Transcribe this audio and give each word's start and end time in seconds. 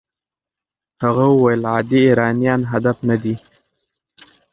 هغه 1.03 1.25
وویل 1.33 1.63
عادي 1.73 1.99
ایرانیان 2.07 2.61
هدف 2.71 2.97
نه 3.09 3.15
دي. 3.23 3.35